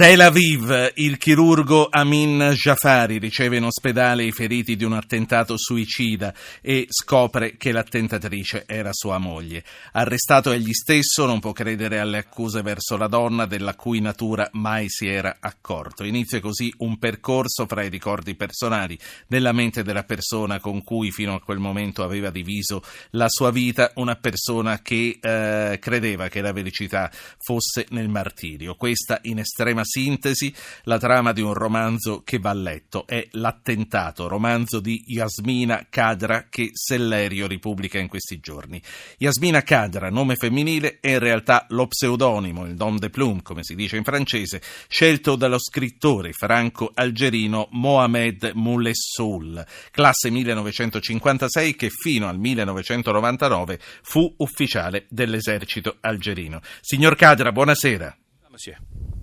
Tel 0.00 0.22
Aviv, 0.22 0.92
il 0.94 1.18
chirurgo 1.18 1.86
Amin 1.90 2.52
Jafari 2.54 3.18
riceve 3.18 3.58
in 3.58 3.64
ospedale 3.64 4.24
i 4.24 4.32
feriti 4.32 4.74
di 4.74 4.84
un 4.84 4.94
attentato 4.94 5.58
suicida 5.58 6.32
e 6.62 6.86
scopre 6.88 7.58
che 7.58 7.70
l'attentatrice 7.70 8.64
era 8.66 8.94
sua 8.94 9.18
moglie. 9.18 9.62
Arrestato 9.92 10.52
egli 10.52 10.72
stesso, 10.72 11.26
non 11.26 11.38
può 11.38 11.52
credere 11.52 11.98
alle 11.98 12.16
accuse 12.16 12.62
verso 12.62 12.96
la 12.96 13.08
donna 13.08 13.44
della 13.44 13.74
cui 13.74 14.00
natura 14.00 14.48
mai 14.52 14.88
si 14.88 15.06
era 15.06 15.36
accorto. 15.38 16.02
Inizia 16.04 16.40
così 16.40 16.72
un 16.78 16.98
percorso 16.98 17.66
fra 17.66 17.82
i 17.82 17.90
ricordi 17.90 18.34
personali 18.34 18.98
nella 19.26 19.52
mente 19.52 19.82
della 19.82 20.04
persona 20.04 20.60
con 20.60 20.82
cui 20.82 21.10
fino 21.10 21.34
a 21.34 21.42
quel 21.42 21.58
momento 21.58 22.02
aveva 22.02 22.30
diviso 22.30 22.82
la 23.10 23.28
sua 23.28 23.50
vita, 23.50 23.92
una 23.96 24.16
persona 24.16 24.80
che 24.80 25.18
eh, 25.20 25.78
credeva 25.78 26.28
che 26.28 26.40
la 26.40 26.54
felicità 26.54 27.10
fosse 27.36 27.84
nel 27.90 28.08
martirio. 28.08 28.76
Questa 28.76 29.18
in 29.24 29.40
estrema 29.40 29.88
sintesi, 29.90 30.54
la 30.84 30.98
trama 30.98 31.32
di 31.32 31.40
un 31.40 31.52
romanzo 31.52 32.22
che 32.22 32.38
va 32.38 32.52
letto 32.52 33.06
è 33.06 33.26
L'attentato, 33.32 34.28
romanzo 34.28 34.80
di 34.80 35.02
Yasmina 35.06 35.86
Kadra 35.90 36.46
che 36.48 36.70
Sellerio 36.72 37.46
ripubblica 37.46 37.98
in 37.98 38.08
questi 38.08 38.38
giorni. 38.38 38.80
Yasmina 39.18 39.62
Kadra, 39.62 40.10
nome 40.10 40.36
femminile, 40.36 40.98
è 41.00 41.10
in 41.10 41.18
realtà 41.18 41.66
lo 41.70 41.86
pseudonimo, 41.88 42.64
il 42.66 42.74
nom 42.74 42.98
de 42.98 43.10
plume, 43.10 43.42
come 43.42 43.62
si 43.64 43.74
dice 43.74 43.96
in 43.96 44.04
francese, 44.04 44.62
scelto 44.88 45.36
dallo 45.36 45.58
scrittore 45.58 46.32
franco-algerino 46.32 47.68
Mohamed 47.72 48.52
Moulessoul, 48.54 49.64
classe 49.90 50.30
1956 50.30 51.74
che 51.74 51.90
fino 51.90 52.28
al 52.28 52.38
1999 52.38 53.80
fu 54.02 54.32
ufficiale 54.38 55.06
dell'esercito 55.08 55.96
algerino. 56.00 56.60
Signor 56.80 57.16
Kadra, 57.16 57.52
buonasera. 57.52 58.16
Monsieur. 58.48 59.19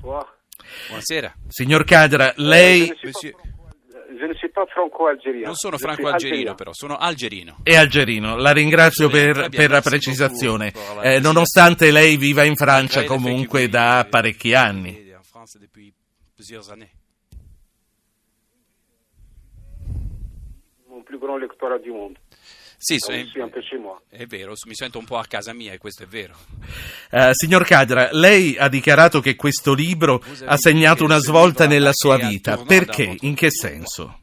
Buonasera. 0.00 1.34
Signor 1.48 1.84
Cadra, 1.84 2.32
lei... 2.36 2.92
Non 5.44 5.54
sono 5.54 5.78
franco-algerino 5.78 6.54
però, 6.54 6.72
sono 6.72 6.96
algerino. 6.96 7.58
È 7.62 7.76
algerino, 7.76 8.36
la 8.36 8.52
ringrazio 8.52 9.08
per, 9.08 9.48
per 9.48 9.70
la 9.70 9.80
precisazione. 9.80 10.72
Eh, 11.02 11.20
nonostante 11.20 11.92
lei 11.92 12.16
viva 12.16 12.44
in 12.44 12.56
Francia 12.56 13.04
comunque 13.04 13.68
da 13.68 14.06
parecchi 14.08 14.54
anni. 14.54 15.06
Mon 20.88 21.02
plus 21.04 21.20
grand 21.20 21.38
lectorat 21.40 21.80
du 21.82 21.92
monde. 21.92 22.18
Sì, 22.80 22.96
Ah, 23.08 23.12
è, 23.12 23.26
è 24.08 24.26
vero, 24.26 24.52
mi 24.66 24.74
sento 24.74 24.98
un 24.98 25.04
po' 25.04 25.18
a 25.18 25.24
casa 25.26 25.52
mia 25.52 25.72
e 25.72 25.78
questo 25.78 26.04
è 26.04 26.06
vero. 26.06 26.36
Eh, 27.10 27.30
signor 27.32 27.64
Cadra, 27.64 28.10
lei 28.12 28.56
ha 28.56 28.68
dichiarato 28.68 29.20
che 29.20 29.34
questo 29.34 29.74
libro 29.74 30.22
ha 30.44 30.56
segnato 30.56 31.02
una 31.02 31.18
svolta 31.18 31.66
nella 31.66 31.90
sua 31.92 32.16
vita. 32.16 32.56
Perché? 32.56 33.16
In 33.22 33.34
che 33.34 33.50
senso? 33.50 34.20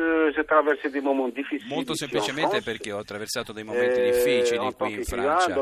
Que 0.00 0.32
j'ai 0.34 0.44
traversé 0.44 0.88
des 0.88 1.02
moments 1.02 1.28
difficiles. 1.28 1.70
Molto 1.70 1.94
semplicemente 1.94 2.62
perché 2.62 2.90
ho 2.90 2.98
attraversato 2.98 3.52
dei 3.52 3.64
momenti 3.64 4.00
Eh, 4.00 4.10
difficili 4.10 4.64
en 4.64 4.74
qui 4.74 4.94
in 4.94 5.04
Francia. 5.04 5.52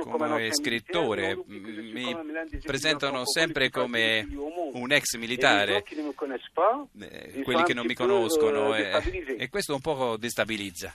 Come 0.00 0.52
scrittore 0.52 1.38
mi 1.46 2.16
presentano 2.64 3.24
sempre 3.26 3.70
come 3.70 4.26
un 4.72 4.90
ex 4.90 5.16
militare, 5.18 5.84
eh, 6.98 7.42
quelli 7.44 7.62
che 7.62 7.74
non 7.74 7.86
mi 7.86 7.94
conoscono 7.94 8.74
e 8.74 9.48
questo 9.48 9.74
un 9.74 9.80
po' 9.80 10.16
destabilizza. 10.18 10.92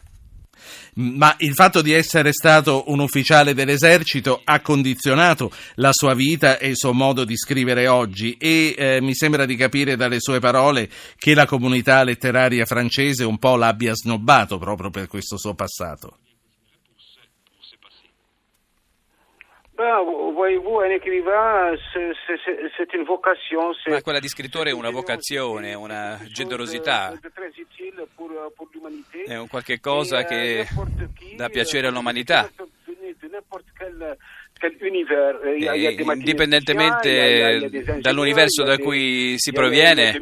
Ma 0.95 1.35
il 1.39 1.53
fatto 1.53 1.81
di 1.81 1.91
essere 1.91 2.31
stato 2.31 2.83
un 2.87 2.99
ufficiale 2.99 3.53
dell'esercito 3.53 4.41
ha 4.43 4.61
condizionato 4.61 5.51
la 5.75 5.89
sua 5.91 6.13
vita 6.13 6.57
e 6.57 6.69
il 6.69 6.77
suo 6.77 6.93
modo 6.93 7.23
di 7.25 7.35
scrivere 7.35 7.87
oggi 7.87 8.37
e 8.37 8.75
eh, 8.77 9.01
mi 9.01 9.15
sembra 9.15 9.45
di 9.45 9.55
capire 9.55 9.95
dalle 9.95 10.19
sue 10.19 10.39
parole 10.39 10.89
che 11.17 11.33
la 11.33 11.45
comunità 11.45 12.03
letteraria 12.03 12.65
francese 12.65 13.23
un 13.23 13.37
po' 13.37 13.55
l'abbia 13.55 13.93
snobbato 13.93 14.57
proprio 14.57 14.89
per 14.89 15.07
questo 15.07 15.37
suo 15.37 15.53
passato. 15.55 16.17
Voyez-vous, 19.75 20.79
un 20.81 20.91
écrivain, 20.91 21.75
c'est- 21.91 22.13
c'est 22.27 22.37
c'est- 22.45 22.71
c'est 22.77 22.93
une 22.93 23.05
vocation. 23.05 23.73
c'est- 23.83 23.89
Ma 23.91 24.01
quella 24.01 24.19
di 24.19 24.27
scrittore 24.27 24.69
è 24.69 24.73
una 24.73 24.91
vocazione, 24.91 25.73
una 25.73 26.19
generosità. 26.27 27.17
È 29.25 29.35
un 29.35 29.47
qualche 29.47 29.79
cosa 29.79 30.23
che 30.25 30.67
qui, 31.15 31.35
dà 31.35 31.49
piacere 31.49 31.87
euh, 31.87 31.89
all'umanità. 31.89 32.49
E 35.43 35.95
indipendentemente 36.13 37.99
dall'universo 37.99 38.63
da 38.63 38.77
cui 38.77 39.33
si 39.37 39.51
proviene, 39.51 40.21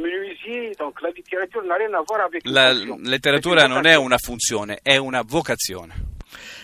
la 2.44 2.72
letteratura 2.74 3.68
non 3.68 3.86
è 3.86 3.96
una 3.96 4.18
funzione, 4.18 4.80
è 4.82 4.98
una 4.98 5.22
vocazione. 5.26 6.11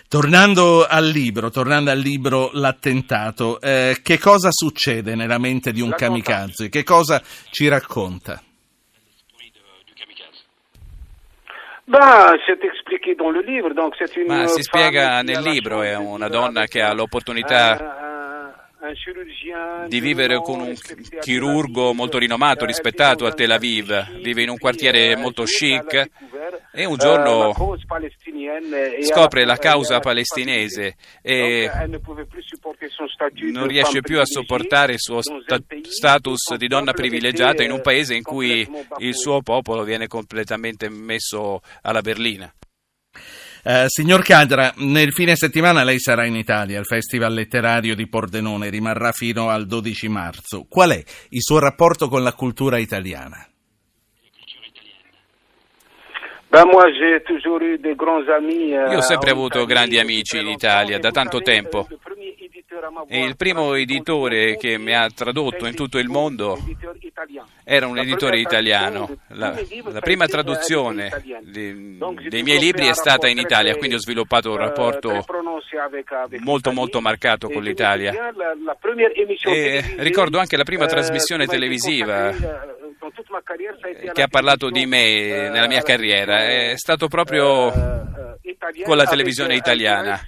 Tornando 0.09 0.85
al 0.87 1.05
libro, 1.05 1.49
tornando 1.49 1.91
al 1.91 1.99
libro 1.99 2.49
L'attentato, 2.53 3.59
eh, 3.59 3.97
che 4.01 4.17
cosa 4.17 4.49
succede 4.51 5.15
nella 5.15 5.37
mente 5.37 5.73
di 5.73 5.81
un 5.81 5.91
kamikaze? 5.91 6.69
Che 6.69 6.83
cosa 6.83 7.21
ci 7.51 7.67
racconta? 7.67 8.41
Ma 14.27 14.47
si 14.47 14.61
spiega 14.61 15.21
nel 15.23 15.41
libro, 15.41 15.81
è 15.81 15.95
una 15.97 16.27
donna 16.29 16.65
che 16.67 16.81
ha 16.81 16.91
un- 16.91 16.97
l'opportunità 16.97 17.75
di 19.87 19.99
vivere 19.99 20.37
con 20.41 20.59
un 20.61 20.73
chirurgo 21.19 21.93
molto 21.93 22.17
rinomato, 22.17 22.65
rispettato 22.65 23.25
a 23.25 23.31
Tel 23.33 23.51
Aviv, 23.51 24.19
quartier 24.19 24.21
vive 24.21 24.43
in 24.43 24.49
un 24.49 24.57
quartiere 24.57 25.11
eh, 25.11 25.15
molto 25.15 25.43
chic 25.43 26.09
e 26.71 26.85
un 26.85 26.95
giorno 26.97 27.53
scopre 29.01 29.45
la 29.45 29.57
causa 29.57 29.99
palestinese 29.99 30.95
e 31.21 31.69
non 33.51 33.67
riesce 33.67 34.01
più 34.01 34.19
a 34.19 34.25
sopportare 34.25 34.93
il 34.93 34.99
suo 34.99 35.21
sta- 35.21 35.59
status 35.81 36.55
di 36.55 36.67
donna 36.67 36.93
privilegiata 36.93 37.63
in 37.63 37.71
un 37.71 37.79
eh, 37.79 37.81
paese 37.81 38.15
in 38.15 38.23
cui 38.23 38.67
il 38.97 39.15
suo 39.15 39.41
popolo 39.41 39.83
viene 39.83 40.07
completamente 40.07 40.89
messo 40.89 41.61
alla 41.81 42.01
berlina. 42.01 42.51
Eh, 43.63 43.85
signor 43.87 44.23
Cadra, 44.23 44.73
nel 44.77 45.11
fine 45.11 45.35
settimana 45.35 45.83
lei 45.83 45.99
sarà 45.99 46.25
in 46.25 46.35
Italia 46.35 46.79
al 46.79 46.85
Festival 46.85 47.33
Letterario 47.33 47.95
di 47.95 48.07
Pordenone, 48.07 48.69
rimarrà 48.69 49.11
fino 49.11 49.49
al 49.49 49.65
12 49.65 50.07
marzo. 50.07 50.65
Qual 50.69 50.91
è 50.91 51.03
il 51.29 51.41
suo 51.41 51.59
rapporto 51.59 52.07
con 52.07 52.23
la 52.23 52.33
cultura 52.33 52.77
italiana? 52.77 53.45
Ben, 56.49 56.65
moi, 56.65 56.89
j'ai 56.93 57.21
toujours 57.23 57.61
eu 57.61 57.77
des 57.77 57.95
grands 57.95 58.25
amis, 58.29 58.71
eh, 58.71 58.91
Io 58.91 58.97
ho 58.97 59.01
sempre 59.01 59.31
avuto 59.31 59.65
grandi 59.65 59.99
amici 59.99 60.37
in. 60.37 60.47
Italia, 60.47 60.97
da 60.97 61.11
tanto 61.11 61.41
tempo. 61.41 61.87
E 63.07 63.23
il 63.23 63.35
primo 63.35 63.73
editore 63.73 64.55
che 64.55 64.77
mi 64.77 64.93
ha 64.93 65.09
tradotto 65.09 65.65
in 65.65 65.75
tutto 65.75 65.97
il 65.97 66.07
mondo 66.07 66.57
era 67.63 67.87
un 67.87 67.97
editore 67.97 68.39
italiano. 68.39 69.09
La, 69.29 69.59
la 69.85 69.99
prima 69.99 70.25
stata 70.25 70.27
traduzione 70.27 71.09
dei 71.41 71.73
toujours 71.73 72.43
miei 72.43 72.59
libri 72.59 72.87
è 72.87 72.93
stata 72.93 73.27
in 73.27 73.39
Italia, 73.39 73.75
quindi 73.75 73.95
ho 73.95 73.99
sviluppato 73.99 74.51
un 74.51 74.59
euh, 74.59 74.65
rapporto 74.65 75.25
molto, 76.39 76.71
molto 76.71 77.01
marcato 77.01 77.49
con 77.49 77.63
l'Italia. 77.63 78.13
E 79.43 79.95
ricordo 79.97 80.37
anche 80.37 80.55
la 80.55 80.63
prima 80.63 80.85
trasmissione 80.85 81.45
televisiva 81.45 82.31
consacrée, 83.37 83.37
eh, 83.37 83.37
dans 83.37 83.37
toute 83.37 83.41
ma 83.41 83.41
carrière, 83.41 83.73
ça 83.81 83.87
a 83.87 83.91
été 83.91 84.11
che 84.11 84.21
ha 84.21 84.27
parlato 84.27 84.69
di 84.69 84.85
me 84.85 84.97
télévision, 84.97 85.49
nella 85.49 85.67
mia 85.67 85.79
eh, 85.79 85.83
carriera. 85.83 86.45
È 86.45 86.77
stato 86.77 87.07
proprio 87.07 87.71
eh, 87.73 88.41
eh, 88.41 88.83
con 88.83 88.97
la 88.97 89.05
televisione 89.05 89.53
eh, 89.53 89.57
italiana. 89.57 90.19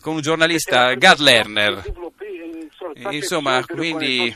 con 0.00 0.14
un 0.14 0.20
giornalista, 0.20 0.94
Gad 0.94 1.18
Lerner. 1.18 1.82
j'ai 1.82 1.90
développé 1.90 2.26
une 2.26 2.68
sorte 2.70 2.74
d'affection 2.74 2.80
Insomma, 3.10 3.64
quindi 3.66 4.32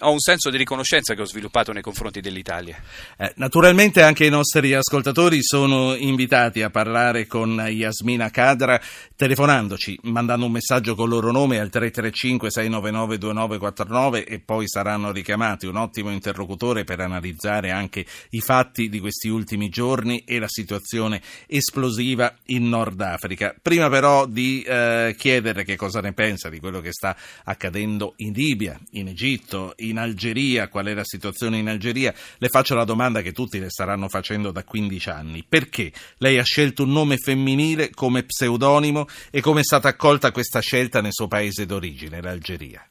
ho 0.00 0.10
un 0.10 0.18
senso 0.18 0.50
di 0.50 0.58
riconoscenza 0.58 1.14
che 1.14 1.22
ho 1.22 1.26
sviluppato 1.26 1.72
nei 1.72 1.80
confronti 1.80 2.20
dell'Italia. 2.20 2.76
Eh, 3.16 3.32
naturalmente 3.36 4.02
anche 4.02 4.26
i 4.26 4.30
nostri 4.30 4.74
ascoltatori 4.74 5.42
sono 5.42 5.94
invitati 5.94 6.60
a 6.62 6.68
parlare 6.68 7.26
con 7.26 7.64
Yasmina 7.68 8.28
Kadra 8.30 8.78
telefonandoci, 9.16 10.00
mandando 10.02 10.44
un 10.46 10.52
messaggio 10.52 10.94
con 10.94 11.06
il 11.06 11.12
loro 11.12 11.32
nome 11.32 11.58
al 11.58 11.70
335-699-2949 11.72 14.24
e 14.26 14.40
poi 14.40 14.68
saranno 14.68 15.10
richiamati 15.10 15.64
un 15.66 15.76
ottimo 15.76 16.10
interlocutore 16.10 16.84
per 16.84 17.00
analizzare 17.00 17.70
anche 17.70 18.04
i 18.30 18.40
fatti 18.40 18.90
di 18.90 19.00
questi 19.00 19.28
ultimi 19.28 19.70
giorni 19.70 20.22
e 20.26 20.38
la 20.38 20.48
situazione 20.48 21.22
esplosiva 21.46 22.34
in 22.46 22.68
Nord 22.68 23.00
Africa. 23.00 23.54
Prima 23.60 23.88
però 23.88 24.26
di 24.26 24.62
eh, 24.62 25.14
chiedere 25.16 25.64
che 25.64 25.76
cosa 25.76 26.00
ne 26.00 26.12
pensa 26.12 26.50
di 26.50 26.60
quello 26.60 26.80
che 26.80 26.92
sta 26.92 27.16
accadendo 27.44 28.11
in 28.16 28.32
Libia, 28.32 28.78
in 28.92 29.08
Egitto, 29.08 29.74
in 29.78 29.98
Algeria, 29.98 30.68
qual 30.68 30.86
è 30.86 30.94
la 30.94 31.04
situazione 31.04 31.58
in 31.58 31.68
Algeria, 31.68 32.14
le 32.38 32.48
faccio 32.48 32.74
la 32.74 32.84
domanda 32.84 33.22
che 33.22 33.32
tutti 33.32 33.58
le 33.58 33.70
staranno 33.70 34.08
facendo 34.08 34.50
da 34.50 34.64
15 34.64 35.08
anni. 35.10 35.44
Perché 35.48 35.92
lei 36.18 36.38
ha 36.38 36.44
scelto 36.44 36.82
un 36.82 36.92
nome 36.92 37.16
femminile 37.16 37.90
come 37.90 38.24
pseudonimo 38.24 39.06
e 39.30 39.40
come 39.40 39.60
è 39.60 39.64
stata 39.64 39.88
accolta 39.88 40.32
questa 40.32 40.60
scelta 40.60 41.00
nel 41.00 41.12
suo 41.12 41.28
paese 41.28 41.66
d'origine, 41.66 42.20
l'Algeria? 42.20 42.86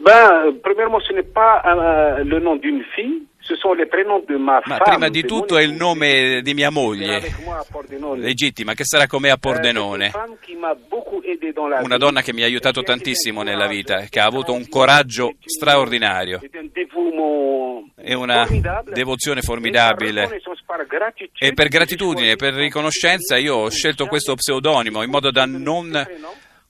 Ben, 0.00 0.58
premièrement, 0.62 1.00
ce 1.00 1.12
n'est 1.12 1.22
pas 1.32 1.62
euh, 1.64 2.24
le 2.24 2.38
nom 2.40 2.56
d'une 2.56 2.82
fille, 2.94 3.22
ce 3.40 3.54
sont 3.56 3.72
les 3.74 3.86
prénoms 3.86 4.22
de 4.28 4.36
ma, 4.36 4.60
Ma 4.64 4.76
femme. 4.76 4.78
prima 4.84 5.08
di 5.08 5.24
tutto 5.24 5.56
è 5.56 5.62
il 5.62 5.72
nome 5.72 6.40
di 6.42 6.54
mia 6.54 6.70
moglie, 6.70 7.22
legittima, 8.16 8.74
che 8.74 8.84
sarà 8.84 9.06
come 9.06 9.30
a 9.30 9.34
Euh, 9.34 9.38
Pordenone. 9.38 10.10
Una 11.82 11.96
donna 11.96 12.22
che 12.22 12.32
mi 12.32 12.42
ha 12.42 12.46
aiutato 12.46 12.82
tantissimo 12.82 13.42
nella 13.42 13.66
vita, 13.66 14.06
che 14.10 14.20
ha 14.20 14.24
avuto 14.26 14.52
un 14.52 14.68
coraggio 14.68 15.34
straordinario. 15.44 16.40
e 17.98 18.14
una 18.14 18.46
devozione 18.84 19.40
formidabile. 19.42 20.40
E 21.38 21.52
per 21.54 21.68
gratitudine, 21.68 22.36
per 22.36 22.54
riconoscenza, 22.54 23.36
io 23.36 23.54
ho 23.56 23.70
scelto 23.70 24.06
questo 24.06 24.34
pseudonimo 24.34 25.02
in 25.02 25.10
modo 25.10 25.30
da 25.30 25.44
non 25.46 25.90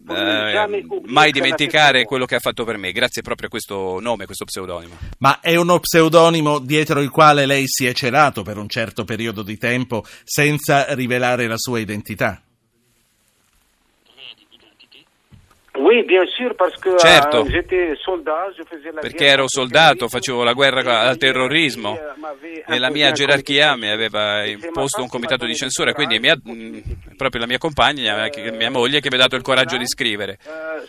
eh, 0.09 0.59
oublier 0.59 0.85
mai 1.07 1.33
dimenticare 1.33 2.05
quello 2.05 2.27
che 2.27 2.37
ha 2.37 2.41
fatto 2.41 2.65
per 2.65 2.77
me, 2.77 2.93
grazie 2.93 3.23
proprio 3.23 3.49
a 3.49 3.51
questo 3.51 3.99
nome, 4.01 4.27
questo 4.27 4.45
pseudonimo. 4.45 4.97
Ma 5.19 5.41
è 5.41 5.57
uno 5.57 5.79
pseudonimo 5.79 6.59
dietro 6.59 7.01
il 7.01 7.11
quale 7.11 7.47
lei 7.47 7.65
si 7.67 7.87
è 7.87 7.93
celato 7.93 8.43
per 8.43 8.59
un 8.59 8.69
certo 8.69 9.05
periodo 9.05 9.43
di 9.43 9.57
tempo 9.57 10.05
senza 10.25 10.93
rivelare 10.95 11.47
la 11.47 11.59
sua 11.59 11.79
identità? 11.79 12.41
Oui, 15.87 16.03
bien 16.03 16.27
sûr, 16.27 16.53
parce 16.57 16.75
que 16.81 16.99
Certo. 16.99 17.47
euh, 17.47 17.95
soldat, 18.03 18.53
Perché 19.01 19.27
ero 19.27 19.47
soldato, 19.47 20.09
facevo 20.09 20.43
la 20.43 20.53
guerra 20.53 21.03
al 21.03 21.17
terrorismo 21.17 21.93
euh, 21.97 22.13
m'avait 22.19 22.65
e 22.67 22.79
la 22.81 22.91
mia 22.91 23.13
gerarchia 23.13 23.77
mi 23.77 23.89
aveva 23.89 24.45
imposto 24.45 25.01
un 25.03 25.09
comitato 25.09 25.47
di 25.47 25.55
censura, 25.55 25.93
quindi 25.93 26.19
mia- 26.19 26.37
proprio 27.17 27.41
la 27.41 27.47
mia 27.47 27.59
compagna, 27.59 28.29
che- 28.31 28.51
mia 28.51 28.69
moglie, 28.69 28.99
che 28.99 29.11
mi 29.11 29.15
ha 29.17 29.21
dato 29.21 29.37
il 29.37 29.43
coraggio 29.43 29.77
di 29.77 29.87
scrivere. 29.87 30.39
Euh, 30.45 30.83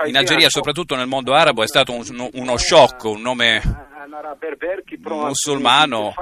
euh, 0.00 0.08
In 0.08 0.16
Algeria, 0.16 0.48
soprattutto 0.50 0.96
nel 0.96 1.06
mondo 1.06 1.34
arabo, 1.34 1.62
è 1.62 1.66
stato 1.68 1.92
un- 1.92 2.28
uno 2.32 2.56
shock, 2.56 3.04
un 3.04 3.20
nome 3.20 3.62
musulmano, 5.06 6.14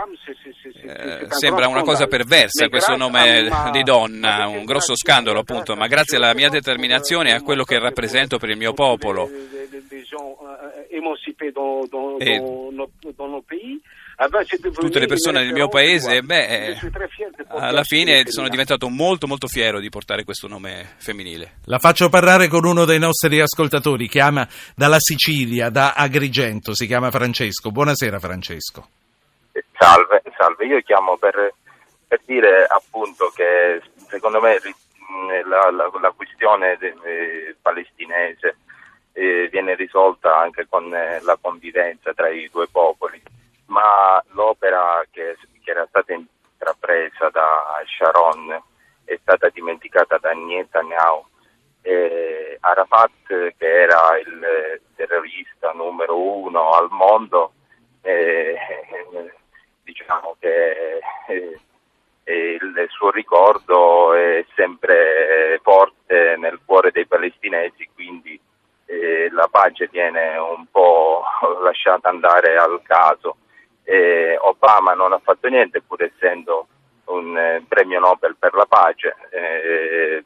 eh, 0.86 1.26
sembra 1.30 1.68
una 1.68 1.82
cosa 1.82 2.06
perversa 2.06 2.68
questo 2.68 2.96
nome 2.96 3.48
di 3.72 3.82
donna, 3.82 4.46
un 4.46 4.64
grosso 4.64 4.96
scandalo 4.96 5.40
appunto, 5.40 5.74
ma 5.74 5.86
grazie 5.86 6.16
alla 6.16 6.34
mia 6.34 6.48
determinazione 6.48 7.30
e 7.30 7.32
a 7.32 7.42
quello 7.42 7.64
che 7.64 7.78
rappresento 7.78 8.38
per 8.38 8.50
il 8.50 8.56
mio 8.56 8.72
popolo 8.72 9.28
E 12.18 12.40
tutte 14.72 14.98
le 14.98 15.06
persone 15.06 15.42
del 15.42 15.52
mio 15.52 15.68
paese, 15.68 16.22
beh, 16.22 16.78
alla 17.48 17.82
fine 17.82 18.22
sono 18.26 18.48
diventato 18.48 18.88
molto 18.88 19.26
molto 19.26 19.46
fiero 19.46 19.78
di 19.78 19.90
portare 19.90 20.24
questo 20.24 20.48
nome 20.48 20.94
femminile. 20.96 21.58
La 21.64 21.78
faccio 21.78 22.08
parlare 22.08 22.48
con 22.48 22.64
uno 22.64 22.84
dei 22.84 22.98
nostri 22.98 23.40
ascoltatori, 23.40 24.08
chiama 24.08 24.48
dalla 24.74 24.98
Sicilia, 24.98 25.68
da 25.68 25.92
Agrigento, 25.92 26.74
si 26.74 26.86
chiama 26.86 27.10
Francesco. 27.10 27.70
Buonasera 27.70 28.18
Francesco. 28.18 28.88
Salve, 29.78 30.22
salve, 30.36 30.64
io 30.66 30.80
chiamo 30.82 31.16
per, 31.16 31.52
per 32.06 32.20
dire 32.24 32.64
appunto 32.66 33.30
che 33.34 33.80
secondo 34.08 34.40
me 34.40 34.58
mh, 34.62 35.48
la, 35.48 35.70
la- 35.70 35.90
la 36.00 36.10
questione 36.12 36.76
de- 36.78 36.94
eh, 37.04 37.56
palestinese 37.60 38.56
eh, 39.12 39.48
viene 39.50 39.74
risolta 39.74 40.36
anche 40.38 40.66
con 40.68 40.94
eh, 40.94 41.20
la 41.22 41.36
convivenza 41.40 42.12
tra 42.14 42.28
i 42.28 42.48
due 42.50 42.68
popoli, 42.68 43.20
ma 43.66 44.22
l'opera 44.32 45.04
che, 45.10 45.36
che 45.62 45.70
era 45.70 45.86
stata 45.88 46.12
intrapresa 46.12 47.28
da 47.30 47.82
Sharon 47.86 48.62
è 49.04 49.18
stata 49.20 49.48
dimenticata 49.50 50.18
da 50.18 50.32
Netanyahu. 50.32 51.24
Eh, 51.82 52.56
Arafat, 52.60 53.10
che 53.28 53.54
era 53.82 54.18
il 54.18 54.42
eh, 54.42 54.80
terrorista 54.96 55.70
numero 55.72 56.18
uno 56.18 56.70
al 56.72 56.88
mondo, 56.90 57.52
eh, 58.02 58.56
diciamo 59.86 60.36
che 60.40 60.98
eh, 61.28 61.60
eh, 62.24 62.58
il 62.60 62.86
suo 62.88 63.10
ricordo 63.10 64.12
è 64.14 64.44
sempre 64.56 65.60
forte 65.62 66.34
nel 66.36 66.58
cuore 66.64 66.90
dei 66.90 67.06
palestinesi, 67.06 67.88
quindi 67.94 68.38
eh, 68.86 69.28
la 69.30 69.46
pace 69.48 69.88
viene 69.90 70.36
un 70.36 70.66
po' 70.70 71.22
lasciata 71.62 72.08
andare 72.08 72.56
al 72.56 72.80
caso. 72.82 73.36
Eh, 73.84 74.36
Obama 74.40 74.94
non 74.94 75.12
ha 75.12 75.20
fatto 75.22 75.46
niente, 75.46 75.80
pur 75.80 76.02
essendo 76.02 76.66
un 77.04 77.38
eh, 77.38 77.64
premio 77.68 78.00
Nobel 78.00 78.34
per 78.36 78.54
la 78.54 78.66
pace. 78.66 79.14
Eh, 79.30 80.24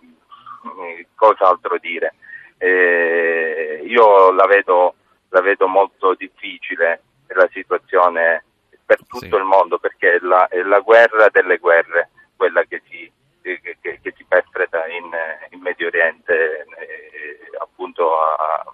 cos'altro 1.15 1.77
dire? 1.79 2.15
Eh, 2.57 3.83
io 3.85 4.33
la 4.33 4.47
vedo, 4.47 4.95
la 5.29 5.43
vedo 5.43 5.67
molto 5.67 6.15
difficile 6.15 7.03
la 7.35 7.49
situazione 7.53 8.45
per 8.91 8.99
tutto 9.07 9.19
Sì. 9.29 9.35
il 9.37 9.45
mondo 9.45 9.79
perché 9.79 10.15
è 10.15 10.19
la, 10.23 10.49
è 10.49 10.61
la 10.63 10.81
guerra 10.81 11.29
delle 11.29 11.59
guerre 11.59 12.11
quella 12.35 12.65
che 12.65 12.83
si, 12.89 13.09
che, 13.41 13.61
che- 13.81 14.01
si 14.17 14.25
perpetra 14.25 14.89
in, 14.89 15.09
in 15.51 15.61
Medio 15.61 15.87
Oriente, 15.87 16.67
eh, 16.77 17.39
appunto 17.61 18.19
a, 18.21 18.65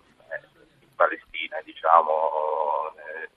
in 0.80 0.94
Palestina, 0.94 1.60
diciamo, 1.62 2.94
eh, 2.96 3.28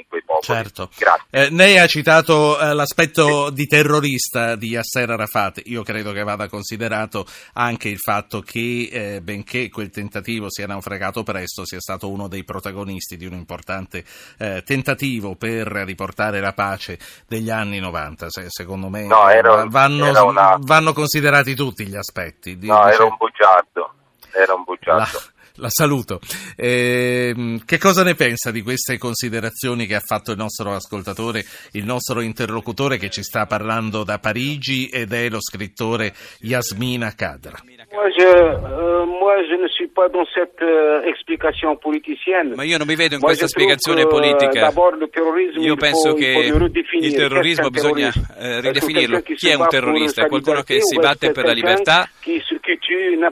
in 0.00 0.08
quei 0.08 0.22
popoli. 0.24 0.33
Certo. 0.44 0.90
Eh, 1.30 1.48
lei 1.50 1.78
ha 1.78 1.86
citato 1.86 2.58
eh, 2.58 2.74
l'aspetto 2.74 3.50
di 3.50 3.66
terrorista 3.66 4.56
di 4.56 4.68
Yasser 4.68 5.10
Arafat. 5.10 5.62
Io 5.66 5.82
credo 5.82 6.12
che 6.12 6.22
vada 6.22 6.48
considerato 6.48 7.26
anche 7.54 7.88
il 7.88 7.98
fatto 7.98 8.40
che, 8.40 8.88
eh, 8.92 9.20
benché 9.22 9.68
quel 9.70 9.90
tentativo 9.90 10.46
sia 10.50 10.66
naufragato 10.66 11.22
presto, 11.22 11.64
sia 11.64 11.80
stato 11.80 12.10
uno 12.10 12.28
dei 12.28 12.44
protagonisti 12.44 13.16
di 13.16 13.26
un 13.26 13.32
importante 13.34 14.04
eh, 14.38 14.62
tentativo 14.64 15.34
per 15.36 15.66
riportare 15.68 16.40
la 16.40 16.52
pace 16.52 16.98
degli 17.26 17.50
anni 17.50 17.78
90. 17.78 18.28
Se- 18.30 18.46
secondo 18.48 18.88
me 18.88 19.06
No, 19.06 19.28
era- 19.28 19.64
vanno, 19.66 20.06
era 20.06 20.22
una- 20.22 20.56
vanno 20.60 20.92
considerati 20.92 21.54
tutti 21.54 21.86
gli 21.86 21.96
aspetti. 21.96 22.58
Di- 22.58 22.66
No, 22.66 22.82
dice- 22.84 22.94
era 22.96 23.04
un 23.04 23.16
bugiardo, 23.18 23.94
era 24.32 24.54
un 24.54 24.62
bugiardo. 24.64 25.00
la 25.00 25.33
saluto. 25.68 26.20
Ehm, 26.56 27.64
che 27.64 27.78
cosa 27.78 28.02
ne 28.02 28.14
pensa 28.14 28.50
di 28.50 28.62
queste 28.62 28.98
considerazioni 28.98 29.86
che 29.86 29.94
ha 29.94 30.00
fatto 30.00 30.32
il 30.32 30.36
nostro 30.36 30.74
ascoltatore, 30.74 31.44
il 31.72 31.84
nostro 31.84 32.20
interlocutore 32.20 32.98
che 32.98 33.10
ci 33.10 33.22
sta 33.22 33.46
parlando 33.46 34.04
da 34.04 34.18
Parigi 34.18 34.88
ed 34.88 35.12
è 35.12 35.28
lo 35.28 35.40
scrittore 35.40 36.14
Yasmina 36.40 37.14
Kadra? 37.14 37.62
Moi 37.94 38.10
je, 38.10 38.26
euh, 38.26 39.03
moi, 39.24 39.42
je 39.48 39.56
ne 39.56 39.68
suis 39.68 39.88
pas 39.88 40.08
dans 40.10 40.26
cette 40.34 40.60
euh, 40.60 41.02
explication 41.08 41.76
politicienne. 41.76 42.54
Ma 42.54 42.64
io 42.64 42.76
non 42.76 42.86
mi 42.86 42.94
vedo 42.94 43.14
in 43.14 43.20
Moi, 43.20 43.30
questa 43.32 43.48
spiegazione 43.48 44.06
politica. 44.06 44.70
terrorisme, 45.10 45.62
Io 45.62 45.76
penso 45.76 46.12
che 46.12 46.52
il 47.00 47.14
terrorismo 47.14 47.70
bisogna 47.70 48.12
eh, 48.38 48.60
ridefinirlo. 48.60 49.22
Chi 49.22 49.48
è 49.48 49.54
un 49.54 49.66
terrorista? 49.68 50.24
È 50.24 50.28
qualcuno 50.28 50.62
che 50.62 50.82
si 50.82 50.96
batte 50.98 51.30
per 51.30 51.44
la 51.46 51.52
libertà? 51.52 52.08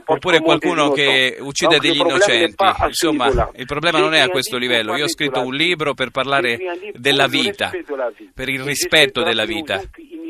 Oppure 0.07 0.41
qualcuno 0.41 0.91
che 0.91 1.37
uccide 1.41 1.79
degli 1.79 2.01
innocenti. 2.01 2.65
Insomma, 2.87 3.51
il 3.55 3.67
problema 3.67 3.99
non 3.99 4.15
è 4.15 4.21
a 4.21 4.29
questo 4.29 4.57
livello. 4.57 4.97
Io 4.97 5.05
ho 5.05 5.09
scritto 5.09 5.41
un 5.41 5.55
libro 5.55 5.93
per 5.93 6.11
parlare 6.11 6.59
della 6.95 7.27
vita, 7.27 7.71
per 8.35 8.49
il 8.49 8.61
Et 8.61 8.67
rispetto 8.67 9.23
della 9.23 9.45
vita. 9.45 9.83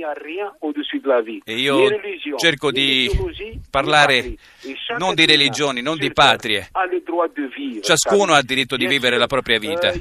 A 0.03 0.13
rien 0.15 0.53
au-dessus 0.61 1.01
de 1.01 1.09
la 1.09 1.21
vie. 1.21 1.41
E 1.45 1.57
io 1.57 1.89
cerco 2.37 2.71
di 2.71 3.11
parlare 3.71 4.37
non 4.99 5.15
di 5.15 5.27
religioni, 5.27 5.83
non 5.83 5.97
di 5.97 6.13
patrie. 6.13 6.71
Ciascuno 7.81 8.35
ha 8.35 8.39
il 8.39 8.45
diritto 8.45 8.77
di 8.77 8.87
vivere 8.87 9.19
la 9.19 9.27
propria 9.27 9.59
vita. 9.59 9.93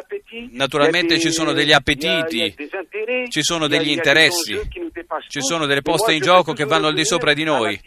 appétits, 0.00 0.52
Naturalmente 0.52 1.18
ci 1.18 1.30
sono 1.30 1.52
degli 1.52 1.72
appetiti, 1.72 2.54
ci 3.28 3.42
sono 3.42 3.66
degli 3.66 3.90
interessi, 3.90 4.58
ci 5.28 5.40
sono 5.40 5.66
delle 5.66 5.82
poste 5.82 6.12
in 6.12 6.20
gioco 6.20 6.52
che 6.52 6.64
vanno 6.64 6.88
al 6.88 6.94
di 6.94 7.04
sopra 7.04 7.32
di 7.32 7.44
noi. 7.44 7.80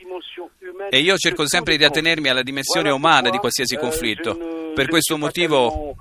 E 0.90 1.00
io 1.00 1.18
cerco 1.18 1.48
sempre 1.48 1.78
di 1.78 1.84
attenermi 1.84 2.30
alla 2.30 2.44
dimensione 2.44 2.90
umana 2.90 3.30
di 3.30 3.38
qualsiasi 3.38 3.76
euh, 3.76 3.80
conflitto. 3.80 4.72
Per 4.74 4.88
questo 4.88 5.18
motivo 5.18 5.96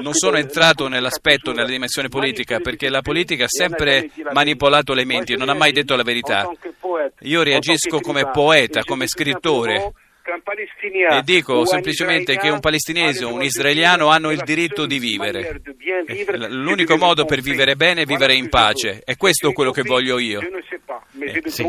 non 0.00 0.12
sono 0.14 0.36
entrato 0.36 0.84
la 0.84 0.90
nell'aspetto, 0.90 1.52
nella 1.52 1.68
dimensione 1.68 2.08
politica, 2.08 2.58
perché 2.60 2.88
la 2.88 3.02
politica 3.02 3.44
ha 3.44 3.48
sempre 3.48 4.10
manipolato 4.32 4.92
le 4.92 5.04
menti, 5.04 5.36
non 5.36 5.48
ha 5.48 5.54
mai 5.54 5.72
detto 5.72 5.94
la 5.94 6.02
verità. 6.02 6.50
Io 7.20 7.42
reagisco 7.42 8.00
come 8.00 8.30
poeta, 8.30 8.82
come 8.82 9.06
scrittore. 9.06 9.92
E 11.10 11.22
dico 11.22 11.64
semplicemente 11.64 12.36
che 12.36 12.48
un 12.48 12.60
palestinese 12.60 13.24
o 13.24 13.32
un 13.32 13.42
israeliano 13.42 14.08
hanno 14.08 14.30
il 14.30 14.42
diritto 14.44 14.86
di 14.86 14.98
vivere. 14.98 15.60
c'est 16.06 16.48
L'unico 16.48 16.96
modo 16.96 17.24
per 17.24 17.40
vivere 17.40 17.76
bene 17.76 18.02
è 18.02 18.04
vivere 18.04 18.34
in 18.34 18.48
pace. 18.48 19.02
E 19.04 19.16
questo 19.16 19.50
è 19.50 19.52
quello 19.52 19.70
che 19.70 19.82
voglio 19.82 20.18
io. 20.18 20.40
Eh, 20.40 21.42
sì. 21.46 21.64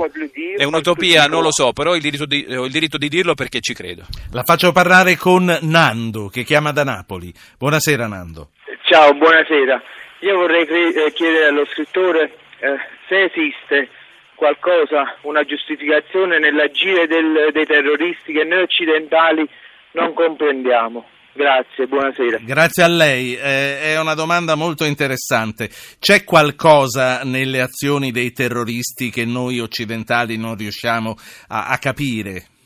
È 0.57 0.63
un'utopia, 0.63 1.25
non 1.27 1.41
lo 1.41 1.51
so, 1.51 1.71
però 1.71 1.91
ho 1.91 1.95
il 1.95 2.01
diritto 2.01 2.25
di, 2.25 2.45
ho 2.49 2.65
il 2.65 2.71
diritto 2.71 2.97
di 2.97 3.07
dirlo 3.07 3.33
perché 3.33 3.59
ci 3.61 3.73
credo. 3.73 4.05
La 4.31 4.43
faccio 4.43 4.71
parlare 4.71 5.15
con 5.15 5.57
Nando, 5.61 6.27
che 6.27 6.43
chiama 6.43 6.71
da 6.71 6.83
Napoli. 6.83 7.31
Buonasera 7.57 8.07
Nando. 8.07 8.49
Ciao, 8.83 9.13
buonasera. 9.13 9.81
Io 10.21 10.35
vorrei 10.35 10.65
eh, 10.65 11.11
chiedere 11.13 11.45
allo 11.45 11.65
scrittore 11.65 12.33
eh, 12.59 12.77
se 13.07 13.23
esiste 13.23 13.89
qualcosa, 14.37 15.17
una 15.23 15.43
giustificazione 15.43 16.39
nell'agire 16.39 17.07
del- 17.07 17.49
dei 17.51 17.65
terroristi 17.65 18.31
che 18.31 18.43
noi 18.43 18.61
occidentali 18.61 19.45
non 19.93 20.13
comprendiamo. 20.13 21.05
Grazie, 21.33 21.85
buonasera. 21.85 22.39
Grazie 22.41 22.83
a 22.83 22.87
lei, 22.87 23.35
eh, 23.35 23.81
è 23.81 23.99
una 23.99 24.15
domanda 24.15 24.55
molto 24.55 24.85
interessante. 24.85 25.69
C'è 25.99 26.23
qualcosa 26.23 27.21
nelle 27.23 27.61
azioni 27.61 28.11
dei 28.11 28.31
terroristi 28.31 29.11
che 29.11 29.25
noi 29.25 29.59
occidentali 29.59 30.37
non 30.37 30.55
riusciamo 30.55 31.15
a, 31.49 31.67
a 31.67 31.77
capire? 31.77 32.56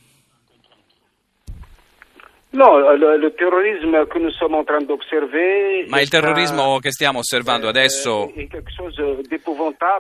Non, 2.54 2.82
le, 2.98 3.18
le 3.18 3.34
terrorisme 3.34 4.06
que 4.08 4.20
nous 4.20 4.34
sommes 4.34 4.56
en 4.56 4.66
train 4.66 4.82
d'observer 4.82 5.86
Ma 5.88 6.02
il 6.02 6.10
terrorismo 6.10 6.80
che 6.80 6.92
stiamo 6.92 7.20
osservando 7.20 7.70
adesso 7.70 8.30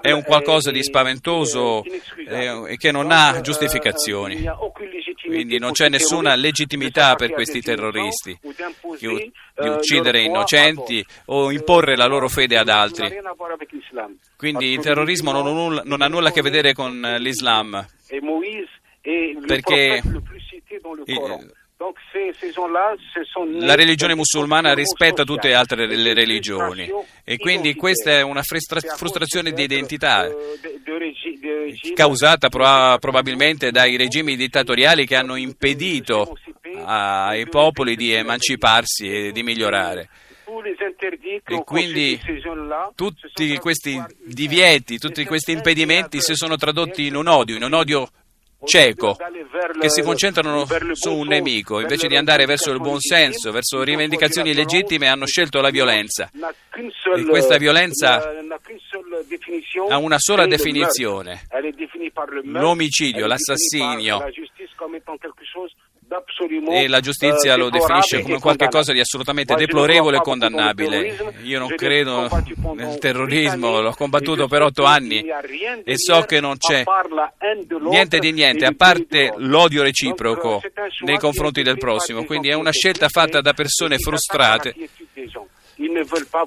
è 0.01 0.11
un 0.11 0.23
qualcosa 0.23 0.69
di 0.69 0.83
spaventoso 0.83 1.81
e 1.85 2.75
che 2.75 2.91
non 2.91 3.09
ha 3.11 3.37
euh, 3.37 3.41
giustificazioni. 3.41 4.33
légitimité 4.41 5.27
Quindi 5.27 5.59
non 5.59 5.71
c'è 5.71 5.87
nessuna 5.87 6.35
legittimità 6.35 7.15
per 7.15 7.31
questi 7.31 7.61
terroristi 7.61 8.37
di, 8.99 9.31
euh, 9.55 9.69
uccidere 9.69 10.19
innocenti 10.19 11.05
o 11.27 11.51
imporre 11.51 11.95
la 11.95 12.07
loro 12.07 12.27
fede 12.27 12.57
ad 12.57 12.67
altri. 12.67 13.07
Quindi 14.35 14.73
il 14.73 14.81
terrorismo 14.81 15.31
non, 15.31 15.45
ha 16.01 16.07
nulla- 16.09 16.27
a 16.27 16.31
che 16.33 16.41
vedere 16.41 16.73
con 16.73 16.99
l'Islam. 17.19 17.85
Perché 19.47 20.01
il-. 21.05 21.59
Donc 21.81 21.97
ces, 22.11 22.31
ces 22.39 22.51
sont 22.53 22.67
La 23.59 23.73
religione 23.73 24.13
musulmana 24.13 24.75
rispetta 24.75 25.23
tutte 25.23 25.47
le 25.47 25.55
altre 25.55 25.87
le 25.87 26.13
religioni. 26.13 26.87
e 27.23 27.37
quindi 27.37 27.73
questa 27.73 28.11
è 28.11 28.21
una 28.21 28.43
frustrazione 28.43 29.51
di 29.51 29.63
identità 29.63 30.25
euh, 30.25 30.57
régime- 30.85 31.95
causata 31.95 32.49
proba- 32.49 32.97
probabilmente 32.99 33.71
dai 33.71 33.97
regimi 33.97 34.35
dittatoriali 34.35 35.07
che 35.07 35.15
hanno 35.15 35.35
impedito 35.35 36.37
ai 36.85 37.47
popoli 37.47 37.95
di 37.95 38.11
emanciparsi 38.11 39.11
e 39.11 39.31
di 39.31 39.41
migliorare. 39.41 40.07
E 41.47 41.63
quindi 41.63 42.19
tutti 42.93 43.57
questi 43.57 43.99
divieti, 44.23 44.99
tutti 44.99 45.25
questi 45.25 45.51
impedimenti 45.53 46.21
si 46.21 46.35
sono 46.35 46.57
tradotti 46.57 47.07
in 47.07 47.15
un 47.15 47.25
odio, 47.25 47.55
in 47.55 47.63
un 47.63 47.73
odio 47.73 48.07
cieco, 48.63 49.17
che 49.79 49.89
si 49.89 50.01
concentrano 50.01 50.65
su 50.93 51.13
un 51.15 51.27
nemico, 51.27 51.79
invece 51.79 52.07
di 52.07 52.15
andare 52.15 52.45
verso 52.45 52.71
il 52.71 52.79
revendicazioni 52.79 52.79
buon 52.79 52.99
senso, 52.99 53.49
legittime, 53.49 53.51
verso 53.51 53.83
rivendicazioni 53.83 54.53
legittime, 54.53 55.07
hanno 55.07 55.25
scelto 55.25 55.61
la 55.61 55.69
violenza. 55.69 56.29
E 57.15 57.25
questa 57.25 57.57
violenza 57.57 58.21
ha 59.89 59.97
una 59.97 60.19
sola 60.19 60.45
definizione. 60.45 61.41
L'omicidio, 62.43 63.27
l'assassinio. 63.27 64.23
E 66.69 66.87
la 66.87 66.99
giustizia 66.99 67.53
euh, 67.53 67.57
lo 67.57 67.69
definisce 67.69 68.21
come 68.21 68.39
qualcosa 68.39 68.93
di 68.93 68.99
assolutamente 68.99 69.55
deplorevole 69.55 70.17
e 70.17 70.21
condannabile. 70.21 71.33
Io 71.43 71.59
non 71.59 71.69
credo 71.75 72.29
nel 72.75 72.97
terrorismo, 72.97 73.81
l'ho 73.81 73.93
combattuto 73.93 74.47
per 74.47 74.61
otto 74.63 74.83
anni 74.83 75.23
e 75.83 75.97
so 75.97 76.21
che 76.21 76.39
non 76.39 76.57
c'è 76.57 76.83
niente 77.79 78.19
di 78.19 78.31
niente, 78.31 78.65
a 78.65 78.73
parte 78.75 79.33
l'odio 79.37 79.83
reciproco 79.83 80.61
nei 81.01 81.17
confronti 81.17 81.61
del 81.61 81.77
prossimo. 81.77 82.23
Quindi 82.25 82.49
è 82.49 82.53
una 82.53 82.71
scelta 82.71 83.07
fatta 83.09 83.41
da 83.41 83.53
persone 83.53 83.97
frustrate 83.97 84.73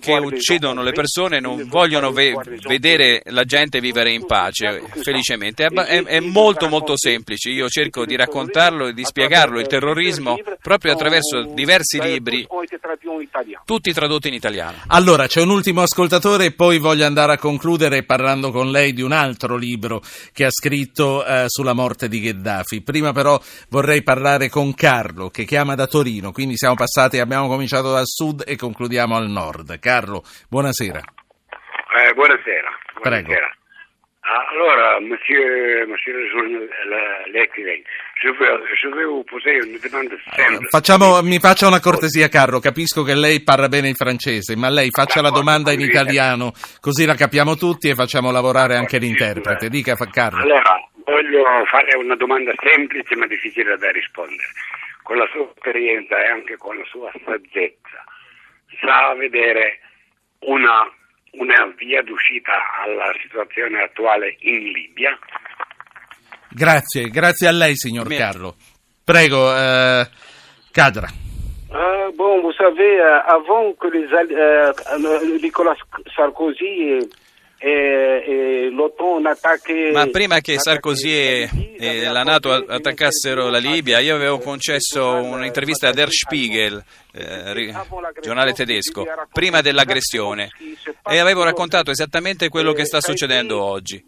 che 0.01 0.13
uccidono 0.13 0.83
le 0.83 0.93
persone 0.93 1.41
non 1.41 1.67
vogliono 1.69 2.13
ve- 2.13 2.35
vedere 2.67 3.23
la 3.27 3.45
gente 3.45 3.81
vivere 3.81 4.13
in 4.13 4.27
pace, 4.27 4.83
felicemente. 5.03 5.67
È, 5.67 5.69
è- 5.69 6.05
è 6.05 6.21
molto 6.21 6.69
molto 6.69 6.97
semplice. 6.97 7.51
Io 7.51 7.69
cerco 7.69 8.05
di 8.05 8.17
raccontarlo 8.17 8.89
e 8.89 8.93
di 8.93 9.05
spiegarlo 9.05 9.61
il 9.61 9.67
terrorismo 9.67 10.39
proprio 10.61 10.93
attraverso 10.93 11.43
diversi 11.55 12.01
libri, 12.01 12.47
tutti 13.65 13.93
tradotti 13.93 14.29
in 14.29 14.35
italiano. 14.35 14.79
Allora, 14.89 15.27
c'è 15.27 15.41
un 15.41 15.51
ultimo 15.51 15.83
ascoltatore 15.83 16.47
e 16.47 16.53
poi 16.53 16.79
voglio 16.79 17.07
andare 17.07 17.33
a 17.33 17.39
concludere 17.39 18.05
parlando 18.05 18.51
con 18.51 18.71
lei 18.71 18.93
di 18.93 19.03
un 19.03 19.13
altro 19.13 19.57
libro 19.57 20.03
che 20.33 20.45
ha 20.45 20.51
scritto 20.51 21.25
eh, 21.25 21.45
sulla 21.49 21.73
morte 21.73 22.09
di 22.09 22.21
Gheddafi. 22.21 22.83
Prima 22.83 23.13
però 23.13 23.41
vorrei 23.69 24.03
parlare 24.03 24.49
con 24.49 24.75
Carlo 24.75 25.29
che 25.31 25.45
chiama 25.45 25.75
da 25.75 25.87
Torino, 25.87 26.33
quindi 26.33 26.57
siamo 26.57 26.75
passati, 26.75 27.19
abbiamo 27.19 27.49
cominciato 27.49 27.93
dal 27.93 28.07
sud 28.07 28.43
e 28.47 28.57
concludiamo 28.57 29.17
al 29.17 29.29
nord. 29.29 29.34
Carlo, 29.79 30.23
buonasera. 30.49 31.01
Eh, 31.01 32.13
buonasera. 32.15 32.71
Buonasera. 33.01 33.57
Ah, 34.27 34.49
Allora, 34.53 35.01
monsieur, 35.01 35.87
monsieur 35.87 36.17
simple. 40.33 40.67
Facciamo, 40.71 41.21
mi 41.23 41.39
faccia 41.39 41.67
una 41.67 41.81
cortesia, 41.81 42.29
Carlo. 42.29 42.59
Capisco 42.59 43.03
che 43.03 43.15
lei 43.15 43.43
parla 43.43 43.69
bene 43.69 43.91
il 43.91 43.97
francese, 43.97 44.57
ma 44.57 44.71
lei 44.71 44.89
faccia 44.91 45.21
la 45.21 45.31
domanda 45.31 45.73
in 45.73 45.81
italiano, 45.81 46.53
così 46.81 47.05
la 47.05 47.15
capiamo 47.15 47.57
tutti 47.57 47.89
e 47.91 47.95
facciamo 47.95 48.31
lavorare 48.31 48.77
anche 48.77 48.99
l'interprete. 48.99 49.69
Dica, 49.69 49.95
Carlo. 50.11 50.41
Allora, 50.41 50.81
voglio 51.05 51.45
fare 51.71 51.97
una 51.99 52.17
domanda 52.17 52.53
semplice 52.63 53.15
ma 53.17 53.27
difficile 53.27 53.77
da 53.77 53.91
rispondere. 53.91 54.49
Con 55.03 55.19
la 55.19 55.29
sua 55.33 55.47
esperienza 55.55 56.17
e 56.19 56.29
anche 56.31 56.57
con 56.57 56.79
la 56.79 56.85
sua 56.87 57.13
saggezza, 57.27 58.04
sa 58.85 59.15
vedere 59.15 59.81
una, 60.41 60.85
una 61.33 61.73
via 61.77 62.03
d'uscita 62.03 62.53
alla 62.83 63.13
situazione 63.23 63.83
attuale 63.83 64.37
in 64.41 64.71
Libia? 64.73 65.19
Grazie, 66.51 67.09
grazie 67.09 67.49
a 67.49 67.53
lei, 67.53 67.77
signor 67.77 68.07
Mi- 68.09 68.17
Carlo. 68.17 68.55
Prego, 69.05 69.55
eh, 69.57 70.07
Cadra. 70.71 71.09
Euh, 71.73 72.13
bon, 72.15 72.41
vous 72.41 72.53
savez, 72.55 73.01
euh, 73.01 73.21
avant 73.27 73.75
que 73.77 73.89
les 73.91 74.07
euh, 74.13 74.73
Nicolas 75.43 75.77
Sarkozy 76.15 76.99
l'OTAN 78.71 79.27
attaquaient... 79.27 79.93
Ma 79.93 80.07
prima 80.07 80.41
che 80.41 80.59
Sarkozy 80.59 81.49
e, 81.79 82.09
la 82.11 82.23
Nato 82.23 82.53
attaccassero 82.53 83.49
la 83.49 83.59
Libia, 83.59 84.01
io 84.01 84.15
avevo 84.15 84.39
concesso 84.39 85.15
un'intervista 85.15 85.89
a 85.89 85.93
Der 85.93 86.11
Spiegel, 86.11 86.83
eh, 87.13 87.53
ri- 87.55 87.75
giornale 88.21 88.53
tedesco, 88.53 89.07
prima 89.33 89.63
dell'aggressione, 89.63 90.51
e 91.09 91.19
avevo 91.19 91.45
raccontato 91.45 91.91
esattamente 91.91 92.49
quello 92.49 92.73
che 92.73 92.85
sta 92.85 93.01
succedendo 93.01 93.63
oggi. 93.63 94.05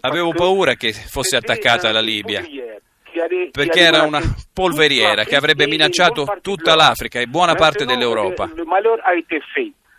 Avevo 0.00 0.32
paura 0.32 0.74
che 0.74 0.92
fosse 0.92 1.36
attaccata 1.36 1.88
un 1.88 1.94
la 1.94 2.00
Libia. 2.00 2.44
perché 3.50 3.80
era 3.80 4.02
una 4.02 4.20
polveriera 4.52 5.24
che 5.24 5.36
avrebbe 5.36 5.66
minacciato 5.66 6.26
tutta 6.42 6.74
l'Africa 6.74 7.18
e 7.18 7.26
buona 7.26 7.54
parte 7.54 7.86
dell'Europa. 7.86 8.50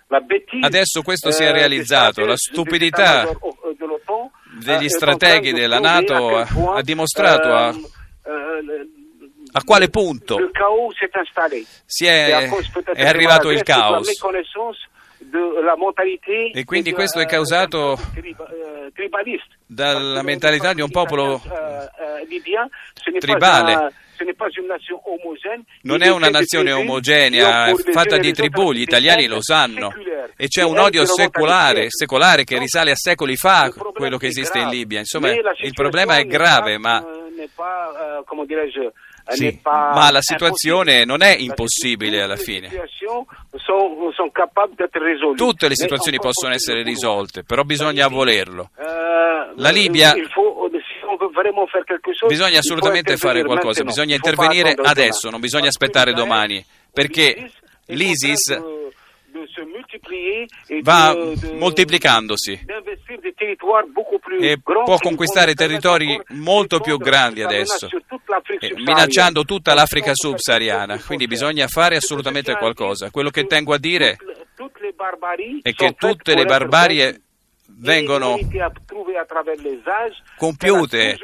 La 0.10 0.20
bêtise, 0.22 0.66
Adesso 0.66 1.02
questo 1.02 1.32
si 1.32 1.44
è 1.44 1.48
eh, 1.48 1.52
realizzato, 1.52 2.26
la 2.26 2.38
stupidità 2.38 3.24
dell'État-major, 3.24 4.30
eh, 4.56 4.64
degli 4.64 4.86
eh, 4.86 4.90
strateghi 4.90 5.52
della 5.52 5.80
NATO 5.80 6.38
ha- 6.38 6.82
dimostrato 6.82 7.54
a- 7.54 7.70
eh, 7.70 8.30
eh, 8.30 8.64
le- 8.64 8.88
A 9.52 9.64
quale 9.64 9.90
punto 9.90 10.38
si 11.86 12.06
è, 12.06 12.50
è 12.94 13.06
arrivato 13.06 13.50
il 13.50 13.64
caos? 13.64 14.08
La 15.31 15.75
mentalité 15.75 16.51
E 16.53 16.63
quindi 16.63 16.91
questo 16.91 17.19
è 17.19 17.25
causato 17.25 17.98
eh, 18.15 18.91
dalla 19.65 20.22
mentalità 20.24 20.74
di 20.74 20.81
un 20.81 20.89
popolo 20.89 21.41
n'est 23.12 23.13
pas 23.15 23.19
tribale. 23.19 23.93
Non 25.84 26.01
è 26.01 26.10
una 26.10 26.29
nazione 26.29 26.72
omogenea, 26.72 27.67
è 27.67 27.74
fatta 27.75 28.17
di 28.17 28.34
tribù, 28.34 28.72
gli 28.72 28.81
italiani 28.81 29.27
lo 29.27 29.41
sanno. 29.41 29.93
E 30.36 30.48
c'è 30.48 30.63
un 30.63 30.79
odio 30.79 31.05
secolare, 31.05 31.88
secolare 31.89 32.43
che 32.43 32.57
risale 32.57 32.91
a 32.91 32.96
secoli 32.96 33.36
fa, 33.36 33.72
quello 33.93 34.17
che 34.17 34.27
esiste 34.27 34.57
in. 34.60 34.69
Libia. 34.69 35.00
Insomma, 35.00 35.31
il 35.31 35.74
problema 35.74 36.17
è 36.17 36.25
grave, 36.25 36.77
ma 36.77 37.03
euh, 39.29 39.36
Sì, 39.36 39.60
pas 39.62 39.96
ma 39.96 40.12
la 40.12 40.22
situazione 40.22 41.05
non 41.05 41.22
è 41.22 41.36
impossibile 41.38 42.22
alla 42.22 42.36
fine. 42.38 42.69
Sono, 43.57 44.12
sono. 44.13 44.31
Tutte 45.36 45.67
le 45.67 45.75
situazioni 45.75 46.17
possono 46.17 46.53
essere 46.53 46.84
risolte, 46.84 47.43
però 47.43 47.63
bisogna 47.63 48.07
volerlo. 48.07 48.69
Euh, 48.77 49.53
La 49.55 49.69
Libia- 49.72 50.13
Bisogna 52.27 52.60
assolutamente 52.60 53.17
fare 53.17 53.43
qualcosa, 53.43 53.84
bisogna 53.84 54.15
intervenire 54.15 54.74
adesso, 54.75 55.29
non 55.29 55.39
bisogna 55.39 55.67
aspettare 55.67 56.13
domani, 56.13 56.63
perché 56.93 57.50
l'ISIS 57.88 58.60
va 60.81 61.15
moltiplicandosi 61.57 62.65
e 64.39 64.60
può 64.62 64.98
conquistare 64.98 65.54
territori 65.54 66.20
molto 66.30 66.80
più 66.80 66.98
grandi 66.98 67.42
adesso, 67.44 67.88
eh, 68.60 68.74
minacciando 68.75 69.44
tutta 69.44 69.74
l'Africa 69.74 70.12
subsahariana. 70.13 71.00
Quindi 71.00 71.27
bisogna 71.27 71.68
fare 71.68 71.96
assolutamente 71.96 72.56
qualcosa. 72.56 73.10
Quello 73.12 73.30
che 73.30 73.46
tengo 73.46 73.74
a 73.74 73.77
dire 73.77 74.18
è 75.62 75.74
che 75.74 75.94
tutte 75.94 76.36
le 76.36 76.46
barbarie 76.46 77.22
vengono 77.80 78.38
compiute 80.38 81.18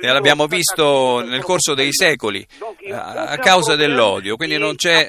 e 0.00 0.08
l'abbiamo 0.08 0.46
visto 0.46 1.20
nel 1.20 1.42
corso 1.42 1.74
dei 1.74 1.92
secoli 1.92 2.46
a 2.90 3.36
causa 3.38 3.76
dell'odio, 3.76 4.36
quindi 4.36 4.56
qui 4.56 4.64
non 4.64 4.74
c'è 4.74 5.08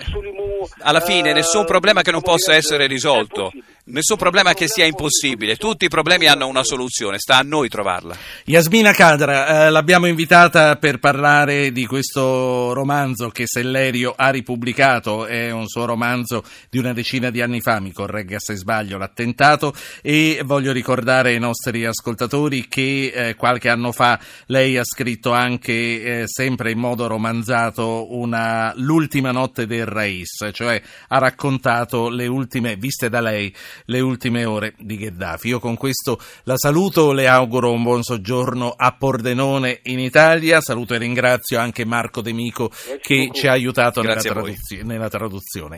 alla 0.79 0.99
fine 0.99 1.29
euh, 1.29 1.33
nessun 1.33 1.65
problema 1.65 2.01
che 2.01 2.11
non 2.11 2.21
possa 2.21 2.53
essere 2.53 2.87
risolto. 2.87 3.51
Nessun 3.87 4.17
problema 4.17 4.53
che 4.53 4.67
sia 4.67 4.85
impossibile, 4.85 5.57
tutti 5.57 5.85
i 5.85 5.89
problemi 5.89 6.25
hanno 6.25 6.47
una 6.47 6.63
soluzione, 6.63 7.19
sta 7.19 7.37
a 7.37 7.41
noi 7.43 7.69
trovarla. 7.69 8.17
Yasmina 8.45 8.93
Kadra, 8.93 9.65
eh, 9.65 9.69
l'abbiamo 9.69 10.07
invitata 10.07 10.75
per 10.77 10.97
parlare 10.97 11.71
di 11.71 11.85
questo 11.85 12.73
romanzo 12.73 13.29
che 13.29 13.45
Sellerio 13.45 14.13
ha 14.15 14.29
ripubblicato, 14.29 15.27
è 15.27 15.51
un 15.51 15.67
suo 15.67 15.85
romanzo 15.85 16.43
di 16.69 16.79
una 16.79 16.93
decina 16.93 17.29
di 17.29 17.41
anni 17.41 17.61
fa, 17.61 17.79
mi 17.79 17.91
corregga 17.91 18.39
se 18.39 18.55
sbaglio, 18.55 18.97
l'attentato. 18.97 19.73
E 20.01 20.41
voglio 20.43 20.71
ricordare 20.71 21.31
ai 21.31 21.39
nostri 21.39 21.85
ascoltatori 21.85 22.67
che 22.67 23.11
eh, 23.13 23.35
qualche 23.35 23.69
anno 23.69 23.91
fa 23.91 24.19
lei 24.47 24.77
ha 24.77 24.83
scritto 24.83 25.31
anche 25.31 26.21
eh, 26.21 26.23
sempre 26.25 26.71
in 26.71 26.79
modo 26.79 27.07
romanzato 27.07 28.13
una 28.15 28.73
L'ultima 28.77 29.31
notte 29.31 29.67
del 29.67 29.85
Rais, 29.85 30.49
cioè 30.51 30.81
ha 31.09 31.17
raccontato 31.19 32.09
le 32.09 32.27
ultime, 32.27 32.75
viste 32.75 33.09
da 33.09 33.21
lei, 33.21 33.53
le 33.85 33.99
ultime 33.99 34.45
ore 34.45 34.75
di 34.77 34.97
Gheddafi. 34.97 35.47
Io 35.47 35.59
con 35.59 35.75
questo 35.75 36.19
la 36.43 36.57
saluto, 36.57 37.11
le 37.11 37.27
auguro 37.27 37.71
un 37.71 37.83
buon 37.83 38.03
soggiorno 38.03 38.73
a 38.75 38.95
Pordenone 38.97 39.79
in 39.83 39.99
Italia, 39.99 40.61
saluto 40.61 40.93
e 40.93 40.97
ringrazio 40.97 41.59
anche 41.59 41.85
Marco 41.85 42.21
De 42.21 42.31
Mico 42.31 42.71
che 43.01 43.29
ci 43.31 43.47
ha 43.47 43.51
aiutato 43.51 44.01
nella, 44.01 44.21
traduzio- 44.21 44.83
nella 44.83 45.09
traduzione. 45.09 45.73